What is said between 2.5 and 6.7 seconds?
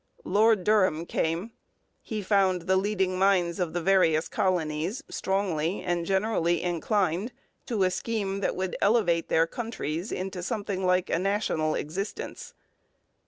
'the leading minds of the various colonies strongly and generally